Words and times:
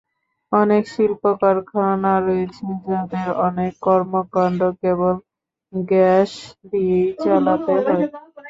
অনেক 0.51 0.83
শিল্পকারখানা 0.93 2.13
রয়েছে, 2.19 2.65
যাদের 2.85 3.27
অনেক 3.47 3.71
কর্মকাণ্ড 3.81 4.59
কেবল 4.81 5.15
গ্যাস 5.73 6.31
দিয়েই 6.69 7.09
চালাতে 7.19 7.73
হয়। 7.83 8.03